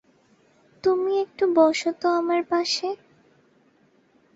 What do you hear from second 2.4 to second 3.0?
পাশে।